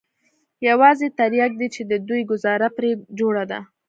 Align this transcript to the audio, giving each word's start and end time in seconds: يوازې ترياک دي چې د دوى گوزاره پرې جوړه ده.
يوازې 0.69 1.07
ترياک 1.19 1.51
دي 1.59 1.67
چې 1.75 1.81
د 1.91 1.93
دوى 2.07 2.21
گوزاره 2.31 2.67
پرې 2.77 2.91
جوړه 3.19 3.43
ده. 3.51 3.59